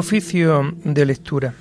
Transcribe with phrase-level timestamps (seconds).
[0.00, 1.52] Oficio de lectura.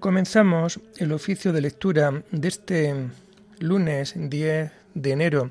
[0.00, 2.94] Comenzamos el oficio de lectura de este
[3.58, 5.50] lunes 10 de enero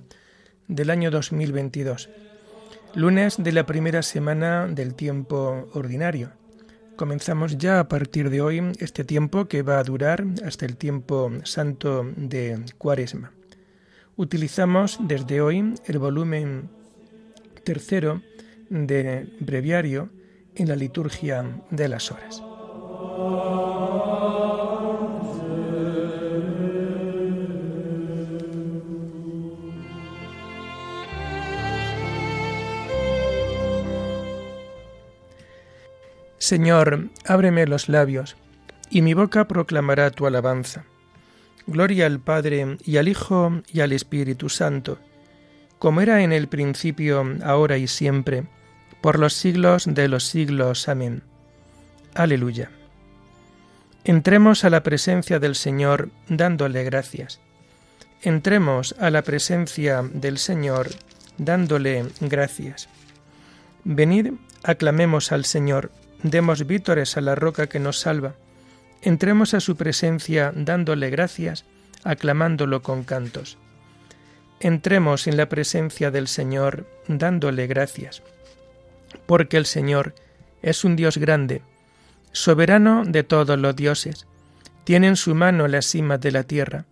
[0.68, 2.10] del año 2022,
[2.96, 6.41] lunes de la primera semana del tiempo ordinario.
[7.02, 11.32] Comenzamos ya a partir de hoy este tiempo que va a durar hasta el tiempo
[11.46, 13.32] santo de Cuaresma.
[14.18, 16.70] Utilizamos desde hoy el volumen
[17.64, 18.22] tercero
[18.70, 20.10] de breviario
[20.54, 22.44] en la liturgia de las horas.
[36.42, 38.36] Señor, ábreme los labios,
[38.90, 40.86] y mi boca proclamará tu alabanza.
[41.68, 44.98] Gloria al Padre, y al Hijo, y al Espíritu Santo,
[45.78, 48.46] como era en el principio, ahora y siempre,
[49.02, 50.90] por los siglos de los siglos.
[50.90, 51.22] Amén.
[52.16, 52.72] Aleluya.
[54.04, 57.40] Entremos a la presencia del Señor dándole gracias.
[58.24, 60.90] Entremos a la presencia del Señor
[61.38, 62.90] dándole gracias.
[63.84, 64.34] Venid,
[64.64, 65.92] aclamemos al Señor
[66.24, 68.36] Demos vítores a la roca que nos salva.
[69.02, 71.66] Entremos a su presencia dándole gracias,
[72.04, 73.58] aclamándolo con cantos.
[74.60, 78.22] Entremos en la presencia del Señor dándole gracias,
[79.26, 80.14] porque el Señor
[80.62, 81.64] es un Dios grande,
[82.32, 84.28] soberano de todos los dioses.
[84.84, 86.86] Tiene en su mano las cimas de la tierra,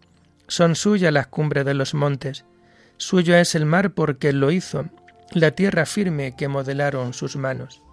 [0.47, 2.45] son suyas las cumbres de los montes.
[2.97, 4.85] Suyo es el mar porque lo hizo,
[5.31, 7.83] la tierra firme que modelaron sus manos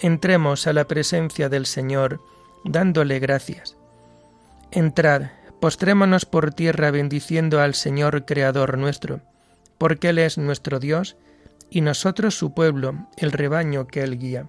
[0.00, 2.20] entremos a la presencia del Señor
[2.64, 3.76] dándole gracias.
[4.70, 5.30] Entrad,
[5.60, 9.20] postrémonos por tierra bendiciendo al Señor Creador nuestro,
[9.78, 11.16] porque Él es nuestro Dios
[11.70, 14.46] y nosotros su pueblo, el rebaño que Él guía.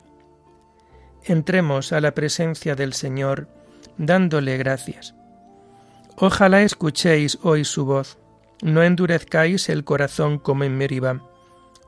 [1.24, 3.48] Entremos a la presencia del Señor
[3.98, 5.14] dándole gracias.
[6.18, 8.18] Ojalá escuchéis hoy su voz,
[8.62, 11.22] no endurezcáis el corazón como en Meribá,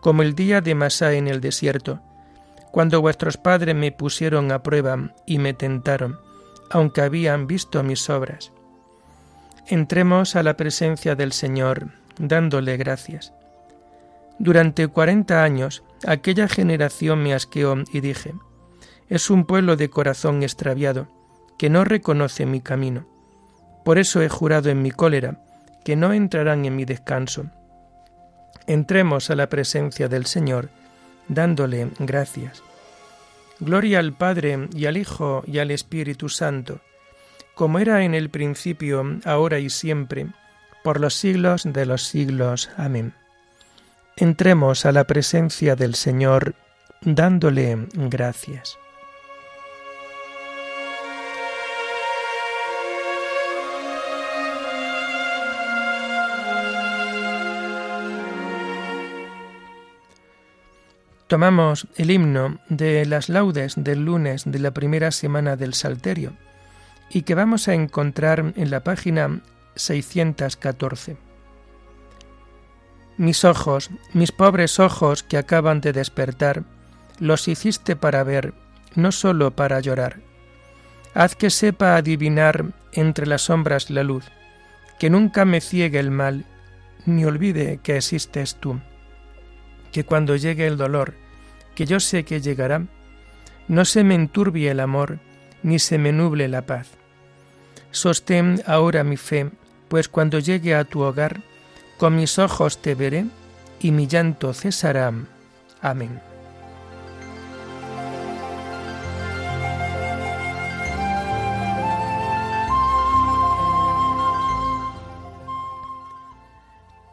[0.02, 2.02] como el día de Masá en el desierto,
[2.74, 6.18] cuando vuestros padres me pusieron a prueba y me tentaron,
[6.72, 8.52] aunque habían visto mis obras.
[9.68, 13.32] Entremos a la presencia del Señor, dándole gracias.
[14.40, 18.34] Durante cuarenta años aquella generación me asqueó y dije,
[19.08, 21.08] es un pueblo de corazón extraviado,
[21.60, 23.06] que no reconoce mi camino.
[23.86, 25.44] Por eso he jurado en mi cólera,
[25.86, 27.46] que no entrarán en mi descanso.
[28.66, 30.70] Entremos a la presencia del Señor,
[31.28, 32.64] dándole gracias.
[33.60, 36.82] Gloria al Padre y al Hijo y al Espíritu Santo,
[37.54, 40.28] como era en el principio, ahora y siempre,
[40.84, 42.70] por los siglos de los siglos.
[42.78, 43.14] Amén.
[44.16, 46.56] Entremos a la presencia del Señor
[47.02, 48.78] dándole gracias.
[61.34, 66.34] Tomamos el himno de las laudes del lunes de la primera semana del Salterio
[67.10, 69.42] y que vamos a encontrar en la página
[69.74, 71.18] 614.
[73.18, 76.66] Mis ojos, mis pobres ojos que acaban de despertar,
[77.18, 78.54] los hiciste para ver,
[78.94, 80.20] no sólo para llorar.
[81.16, 84.26] Haz que sepa adivinar entre las sombras la luz,
[85.00, 86.46] que nunca me ciegue el mal,
[87.08, 88.80] ni olvide que existes tú.
[89.92, 91.23] Que cuando llegue el dolor,
[91.76, 92.86] que yo sé que llegará,
[93.68, 95.20] no se me enturbie el amor,
[95.64, 96.88] ni se me nuble la paz.
[97.92, 99.50] Sostén ahora mi fe,
[99.88, 101.42] pues cuando llegue a tu hogar,
[101.98, 103.26] con mis ojos te veré
[103.80, 105.14] y mi llanto cesará.
[105.82, 106.33] Amén.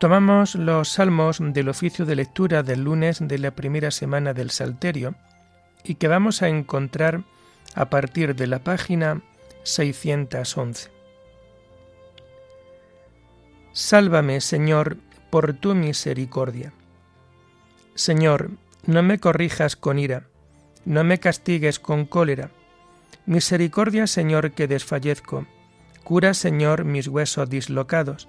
[0.00, 5.14] Tomamos los salmos del oficio de lectura del lunes de la primera semana del Salterio
[5.84, 7.24] y que vamos a encontrar
[7.74, 9.20] a partir de la página
[9.62, 10.88] 611.
[13.72, 14.96] Sálvame, Señor,
[15.28, 16.72] por tu misericordia.
[17.94, 18.52] Señor,
[18.86, 20.22] no me corrijas con ira,
[20.86, 22.48] no me castigues con cólera.
[23.26, 25.44] Misericordia, Señor, que desfallezco.
[26.04, 28.28] Cura, Señor, mis huesos dislocados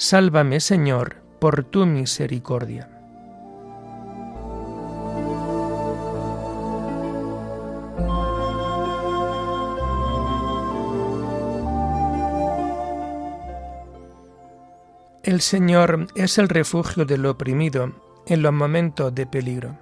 [0.00, 2.88] Sálvame, Señor, por tu misericordia.
[15.24, 17.92] El Señor es el refugio del oprimido
[18.26, 19.76] en los momentos de peligro.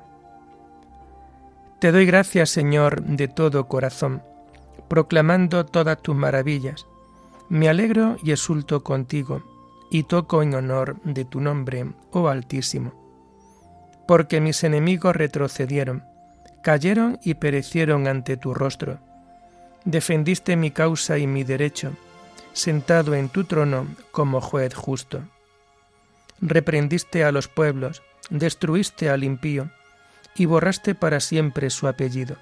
[1.79, 4.23] Te doy gracias, Señor, de todo corazón,
[4.89, 6.87] proclamando todas tus maravillas.
[7.51, 9.43] Me alegro y exulto contigo,
[9.91, 12.93] y toco en honor de tu nombre, oh Altísimo.
[14.07, 16.05] Porque mis enemigos retrocedieron,
[16.63, 18.99] cayeron y perecieron ante tu rostro.
[19.85, 21.93] Defendiste mi causa y mi derecho,
[22.53, 25.23] sentado en tu trono como juez justo
[26.41, 29.71] reprendiste a los pueblos, destruiste al impío,
[30.35, 32.37] y borraste para siempre su apellido.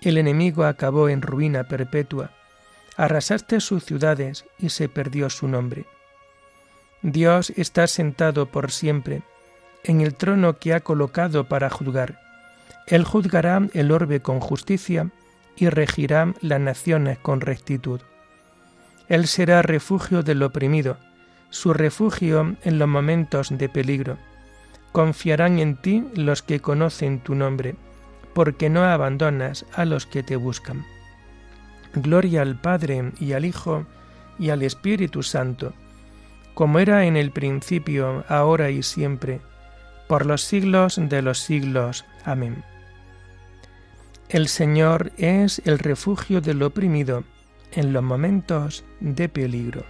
[0.00, 2.32] El enemigo acabó en ruina perpetua,
[2.96, 5.86] arrasaste sus ciudades y se perdió su nombre.
[7.02, 9.22] Dios está sentado por siempre
[9.84, 12.20] en el trono que ha colocado para juzgar.
[12.86, 15.10] Él juzgará el orbe con justicia
[15.56, 18.00] y regirá las naciones con rectitud.
[19.08, 20.98] Él será refugio del oprimido,
[21.50, 24.18] su refugio en los momentos de peligro.
[24.92, 27.76] Confiarán en ti los que conocen tu nombre,
[28.34, 30.84] porque no abandonas a los que te buscan.
[31.94, 33.86] Gloria al Padre y al Hijo
[34.38, 35.72] y al Espíritu Santo,
[36.54, 39.40] como era en el principio, ahora y siempre,
[40.08, 42.04] por los siglos de los siglos.
[42.24, 42.64] Amén.
[44.28, 47.24] El Señor es el refugio del oprimido
[47.72, 49.84] en los momentos de peligro.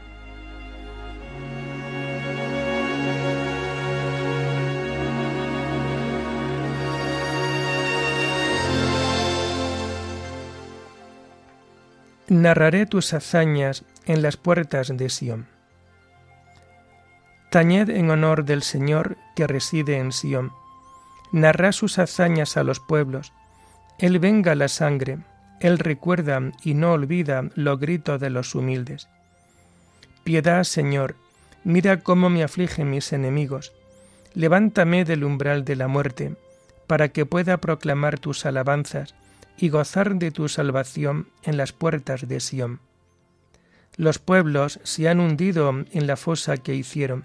[12.29, 15.60] Narraré tus hazañas en las puertas de Sión.
[17.51, 20.53] Tañed en honor del Señor que reside en Sión.
[21.33, 23.33] Narra sus hazañas a los pueblos.
[23.99, 25.19] Él venga la sangre,
[25.61, 29.09] Él recuerda y no olvida los gritos de los humildes.
[30.23, 31.17] Piedad, Señor,
[31.65, 33.73] mira cómo me afligen mis enemigos.
[34.33, 36.37] Levántame del umbral de la muerte,
[36.87, 39.17] para que pueda proclamar tus alabanzas
[39.59, 42.79] y gozar de tu salvación en las puertas de Sión.
[43.97, 47.25] Los pueblos se han hundido en la fosa que hicieron,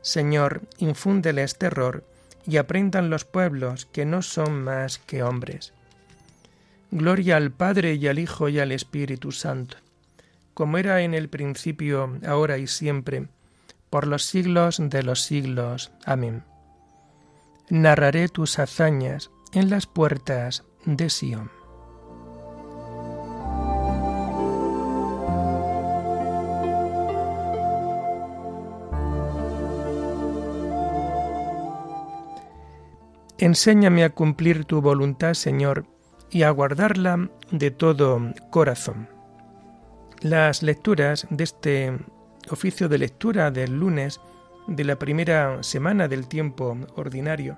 [0.00, 2.04] Señor, infúndeles terror
[2.46, 5.72] y aprendan los pueblos que no son más que hombres.
[6.90, 9.76] Gloria al Padre y al Hijo y al Espíritu Santo,
[10.54, 13.28] como era en el principio, ahora y siempre,
[13.90, 15.92] por los siglos de los siglos.
[16.04, 16.44] Amén.
[17.68, 21.57] Narraré tus hazañas en las puertas de Sión.
[33.40, 35.86] Enséñame a cumplir tu voluntad, Señor,
[36.28, 39.08] y a guardarla de todo corazón.
[40.20, 41.98] Las lecturas de este
[42.50, 44.20] oficio de lectura del lunes
[44.66, 47.56] de la primera semana del tiempo ordinario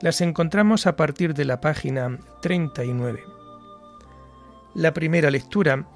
[0.00, 3.22] las encontramos a partir de la página 39.
[4.74, 5.86] La primera lectura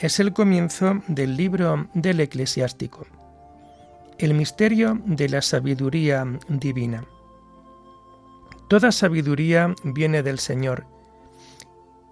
[0.00, 3.06] es el comienzo del libro del eclesiástico,
[4.18, 7.04] el misterio de la sabiduría divina.
[8.72, 10.86] Toda sabiduría viene del Señor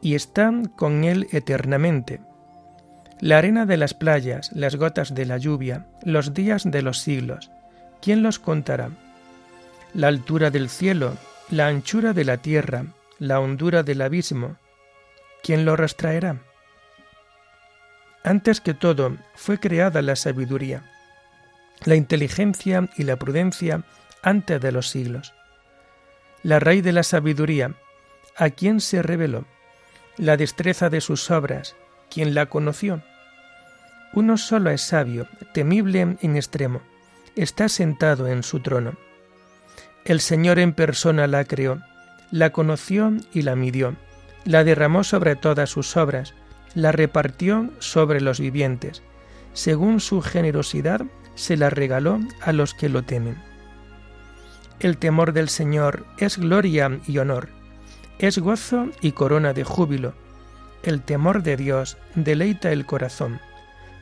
[0.02, 2.20] y está con Él eternamente.
[3.18, 7.50] La arena de las playas, las gotas de la lluvia, los días de los siglos,
[8.02, 8.90] ¿quién los contará?
[9.94, 11.16] La altura del cielo,
[11.48, 12.84] la anchura de la tierra,
[13.18, 14.58] la hondura del abismo,
[15.42, 16.42] ¿quién lo restraerá?
[18.22, 20.82] Antes que todo fue creada la sabiduría,
[21.86, 23.82] la inteligencia y la prudencia
[24.22, 25.32] antes de los siglos.
[26.42, 27.74] La raíz de la sabiduría,
[28.34, 29.44] ¿a quién se reveló?
[30.16, 31.76] La destreza de sus obras,
[32.10, 33.02] ¿quién la conoció?
[34.14, 36.80] Uno solo es sabio, temible en extremo,
[37.36, 38.94] está sentado en su trono.
[40.06, 41.82] El Señor en persona la creó,
[42.30, 43.96] la conoció y la midió,
[44.46, 46.34] la derramó sobre todas sus obras,
[46.74, 49.02] la repartió sobre los vivientes,
[49.52, 51.02] según su generosidad
[51.34, 53.49] se la regaló a los que lo temen.
[54.80, 57.48] El temor del Señor es gloria y honor,
[58.18, 60.14] es gozo y corona de júbilo.
[60.82, 63.40] El temor de Dios deleita el corazón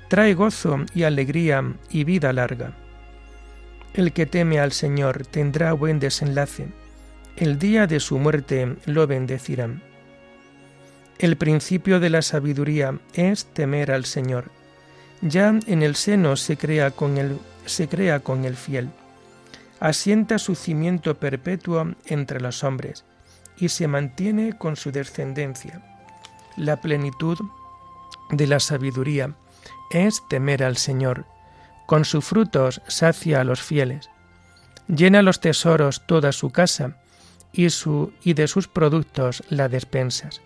[0.09, 2.73] trae gozo y alegría y vida larga.
[3.95, 6.69] El que teme al Señor tendrá buen desenlace,
[7.37, 9.83] el día de su muerte lo bendecirán.
[11.19, 14.51] El principio de la sabiduría es temer al Señor.
[15.21, 18.89] Ya en el seno se crea con el, se crea con el fiel.
[19.81, 23.05] Asienta su cimiento perpetuo entre los hombres
[23.57, 25.83] y se mantiene con su descendencia.
[26.57, 27.39] La plenitud
[28.31, 29.35] de la sabiduría
[29.91, 31.27] es temer al Señor.
[31.87, 34.11] Con sus frutos sacia a los fieles.
[34.89, 36.97] Llena los tesoros toda su casa
[37.53, 37.69] y,
[38.35, 40.41] de sus productos la despensas.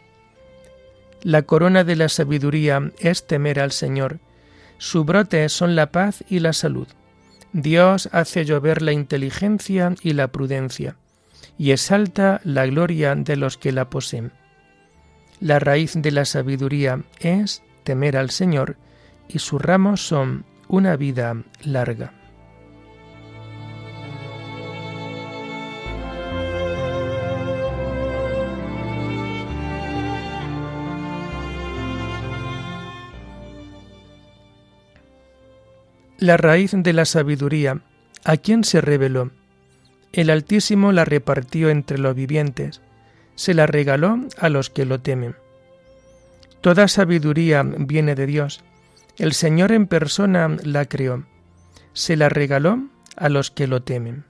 [1.23, 4.19] La corona de la sabiduría es temer al Señor.
[4.79, 6.89] Su brote son la paz y la salud.
[7.53, 10.97] Dios hace llover la inteligencia y la prudencia,
[11.59, 14.33] y exalta la gloria de los que la poseen.
[15.41, 18.77] La raíz de la sabiduría es temer al Señor,
[19.29, 22.22] y sus ramos son una vida larga.
[36.23, 37.81] La raíz de la sabiduría,
[38.23, 39.33] ¿a quién se reveló?
[40.13, 42.81] El Altísimo la repartió entre los vivientes,
[43.35, 45.35] se la regaló a los que lo temen.
[46.61, 48.63] Toda sabiduría viene de Dios,
[49.19, 51.27] el Señor en persona la creó,
[51.93, 52.79] se la regaló
[53.17, 54.25] a los que lo temen.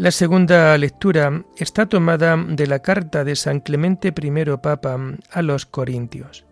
[0.00, 4.98] La segunda lectura está tomada de la carta de San Clemente I Papa
[5.30, 6.46] a los Corintios.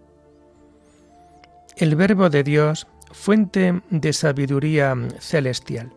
[1.75, 5.95] El Verbo de Dios fuente de sabiduría celestial.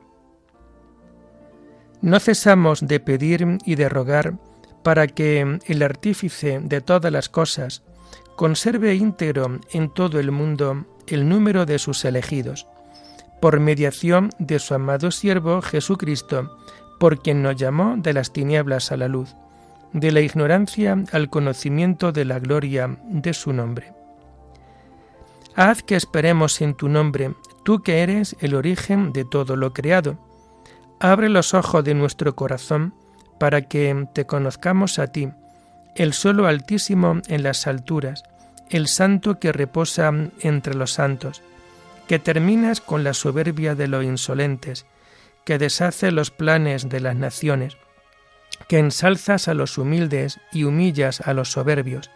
[2.02, 4.36] No cesamos de pedir y de rogar
[4.82, 7.84] para que el artífice de todas las cosas
[8.38, 12.66] conserve íntegro en todo el mundo el número de sus elegidos,
[13.42, 16.50] por mediación de su amado siervo Jesucristo,
[17.02, 19.36] por quien nos llamó de las tinieblas a la luz,
[19.92, 23.92] de la ignorancia al conocimiento de la gloria de su nombre
[25.56, 27.34] Haz que esperemos en tu nombre,
[27.66, 30.18] tú que eres el origen de todo lo creado.
[31.00, 32.94] Abre los ojos de nuestro corazón
[33.40, 35.30] para que te conozcamos a ti,
[35.96, 38.24] el solo altísimo en las alturas,
[38.70, 41.42] el santo que reposa entre los santos,
[42.08, 44.86] que terminas con la soberbia de los insolentes,
[45.46, 47.78] que deshace los planes de las naciones,
[48.68, 52.10] que ensalzas a los humildes y humillas a los soberbios,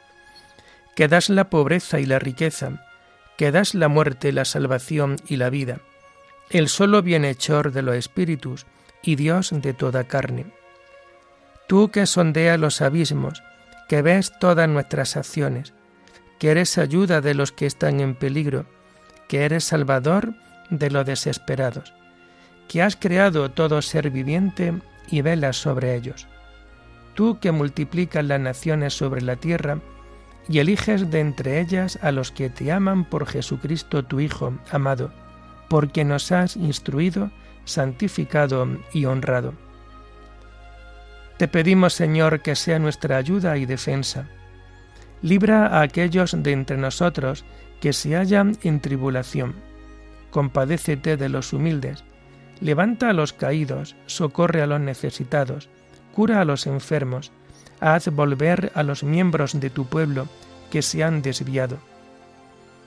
[0.96, 2.86] que das la pobreza y la riqueza,
[3.38, 5.80] que das la muerte, la salvación y la vida,
[6.50, 8.66] el solo bienhechor de los espíritus
[9.02, 10.46] y Dios de toda carne.
[11.68, 13.44] Tú que sondeas los abismos,
[13.90, 15.74] que ves todas nuestras acciones,
[16.40, 18.66] que eres ayuda de los que están en peligro,
[19.28, 20.34] que eres salvador
[20.70, 21.94] de los desesperados,
[22.68, 24.74] que has creado todo ser viviente
[25.10, 26.28] y velas sobre ellos.
[27.14, 29.80] Tú que multiplicas las naciones sobre la tierra,
[30.48, 35.12] y eliges de entre ellas a los que te aman por Jesucristo tu Hijo amado,
[35.70, 37.32] porque nos has instruido,
[37.66, 39.54] santificado y honrado.
[41.38, 44.28] Te pedimos, Señor, que sea nuestra ayuda y defensa.
[45.22, 47.44] Libra a aquellos de entre nosotros
[47.82, 49.56] que se hallan en tribulación.
[50.32, 52.05] Compadécete de los humildes.
[52.62, 55.70] Levanta a los caídos, socorre a los necesitados,
[56.14, 57.32] cura a los enfermos,
[57.80, 60.28] haz volver a los miembros de tu pueblo
[60.72, 61.78] que se han desviado.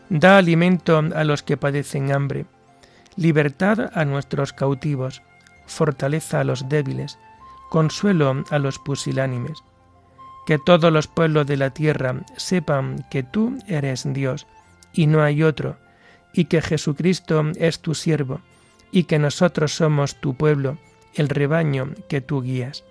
[0.09, 2.47] Da alimento a los que padecen hambre,
[3.17, 5.23] libertad a nuestros cautivos,
[5.67, 7.19] fortaleza a los débiles,
[7.69, 9.59] consuelo a los pusilánimes.
[10.47, 14.47] Que todos los pueblos de la tierra sepan que tú eres Dios
[14.95, 15.77] y no hay otro,
[16.33, 18.41] y que Jesucristo es tu siervo,
[18.91, 20.79] y que nosotros somos tu pueblo,
[21.15, 22.85] el rebaño que tú guías.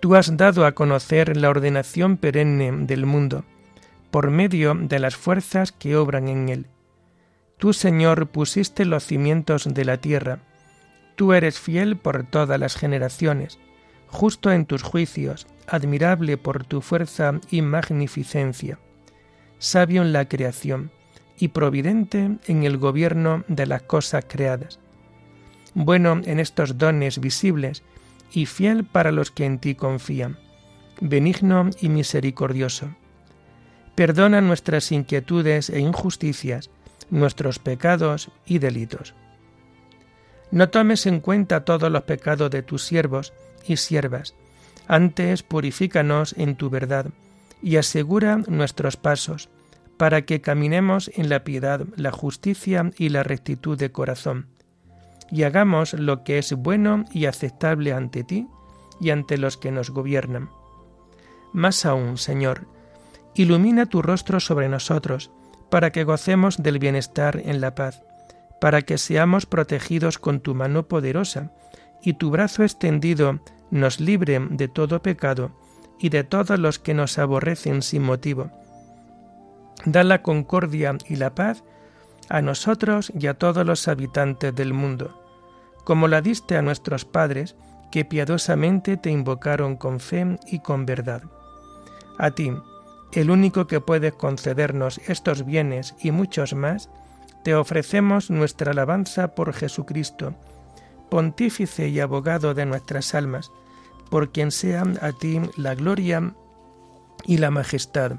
[0.00, 3.44] Tú has dado a conocer la ordenación perenne del mundo,
[4.10, 6.66] por medio de las fuerzas que obran en él.
[7.58, 10.38] Tú, Señor, pusiste los cimientos de la tierra,
[11.16, 13.58] tú eres fiel por todas las generaciones,
[14.06, 18.78] justo en tus juicios, admirable por tu fuerza y magnificencia,
[19.58, 20.90] sabio en la creación
[21.40, 24.78] y providente en el gobierno de las cosas creadas,
[25.74, 27.82] bueno en estos dones visibles
[28.30, 30.38] y fiel para los que en ti confían,
[31.00, 32.94] benigno y misericordioso.
[33.94, 36.70] Perdona nuestras inquietudes e injusticias,
[37.10, 39.14] nuestros pecados y delitos.
[40.50, 43.32] No tomes en cuenta todos los pecados de tus siervos
[43.66, 44.34] y siervas,
[44.88, 47.06] antes purifícanos en tu verdad
[47.62, 49.48] y asegura nuestros pasos,
[50.00, 54.46] para que caminemos en la piedad, la justicia y la rectitud de corazón
[55.30, 58.48] y hagamos lo que es bueno y aceptable ante ti
[58.98, 60.48] y ante los que nos gobiernan.
[61.52, 62.66] Más aún, Señor,
[63.34, 65.30] ilumina tu rostro sobre nosotros,
[65.70, 68.02] para que gocemos del bienestar en la paz,
[68.58, 71.52] para que seamos protegidos con tu mano poderosa,
[72.02, 73.40] y tu brazo extendido
[73.70, 75.52] nos libre de todo pecado
[75.98, 78.50] y de todos los que nos aborrecen sin motivo.
[79.84, 81.64] Da la concordia y la paz
[82.28, 85.20] a nosotros y a todos los habitantes del mundo
[85.84, 87.56] como la diste a nuestros padres,
[87.90, 91.22] que piadosamente te invocaron con fe y con verdad.
[92.18, 92.52] A ti,
[93.12, 96.90] el único que puedes concedernos estos bienes y muchos más,
[97.42, 100.34] te ofrecemos nuestra alabanza por Jesucristo,
[101.08, 103.50] pontífice y abogado de nuestras almas,
[104.10, 106.34] por quien sean a ti la gloria
[107.24, 108.18] y la majestad,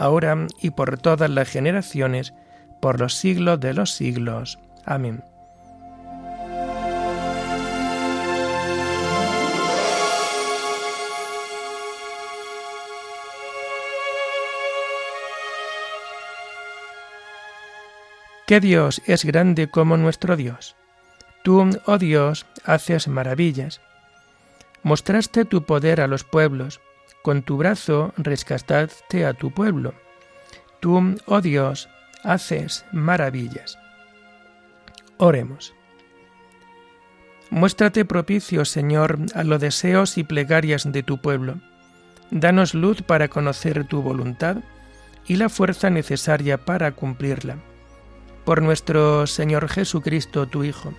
[0.00, 2.34] ahora y por todas las generaciones,
[2.80, 4.58] por los siglos de los siglos.
[4.86, 5.22] Amén.
[18.46, 20.74] ¿Qué Dios es grande como nuestro Dios?
[21.44, 23.80] Tú, oh Dios, haces maravillas.
[24.82, 26.80] Mostraste tu poder a los pueblos,
[27.22, 29.94] con tu brazo rescataste a tu pueblo.
[30.80, 31.88] Tú, oh Dios,
[32.24, 33.78] haces maravillas.
[35.18, 35.74] Oremos.
[37.50, 41.56] Muéstrate propicio, Señor, a los deseos y plegarias de tu pueblo.
[42.30, 44.58] Danos luz para conocer tu voluntad
[45.26, 47.56] y la fuerza necesaria para cumplirla
[48.44, 50.92] por nuestro Señor Jesucristo, tu Hijo,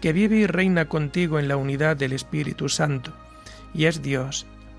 [0.00, 3.12] que vive y reina contigo en la unidad del Espíritu Santo,
[3.74, 4.46] y es Dios